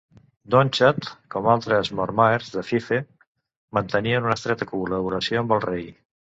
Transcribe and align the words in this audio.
Donnchad, 0.53 1.09
com 1.35 1.49
altres 1.53 1.91
mormaers 1.99 2.49
de 2.57 2.65
Fife, 2.71 2.99
mantenia 3.81 4.25
una 4.25 4.35
estreta 4.41 4.71
col·laboració 4.75 5.47
amb 5.47 5.59
el 5.59 5.67
rei. 5.71 5.89